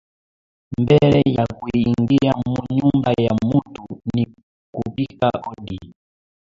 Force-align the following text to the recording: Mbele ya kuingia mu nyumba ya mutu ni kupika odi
Mbele 0.79 1.21
ya 1.35 1.45
kuingia 1.57 2.33
mu 2.45 2.57
nyumba 2.75 3.11
ya 3.25 3.33
mutu 3.45 3.85
ni 4.15 4.23
kupika 4.75 5.29
odi 5.51 5.79